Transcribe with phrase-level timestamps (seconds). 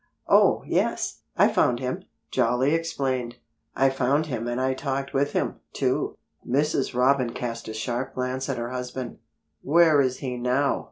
[0.27, 1.19] "Oh, yes!
[1.37, 3.35] I found him," Jolly explained.
[3.75, 6.95] "I found him and I talked with him, too." Mrs.
[6.95, 9.19] Robin cast a sharp glance at her husband.
[9.61, 10.79] "Where is he now?"